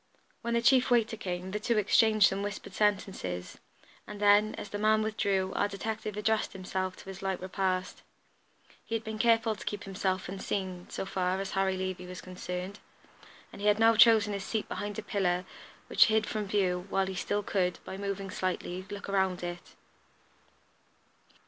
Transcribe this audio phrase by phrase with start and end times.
[0.41, 3.59] When the chief waiter came, the two exchanged some whispered sentences,
[4.07, 8.01] and then, as the man withdrew, our detective addressed himself to his light repast.
[8.83, 12.79] He had been careful to keep himself unseen, so far as Harry Levey was concerned;
[13.53, 15.45] and he had now chosen his seat behind a pillar,
[15.85, 19.75] which hid him from view, while he still could, by moving slightly, look around it.